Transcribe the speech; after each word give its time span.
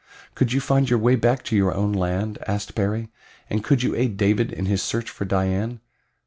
"Could 0.33 0.51
you 0.51 0.59
find 0.59 0.89
your 0.89 0.97
way 0.97 1.15
back 1.15 1.43
to 1.43 1.55
your 1.55 1.75
own 1.75 1.93
land?" 1.93 2.39
asked 2.47 2.73
Perry. 2.73 3.09
"And 3.51 3.63
could 3.63 3.83
you 3.83 3.93
aid 3.95 4.17
David 4.17 4.51
in 4.51 4.65
his 4.65 4.81
search 4.81 5.11
for 5.11 5.25
Dian?" 5.25 5.79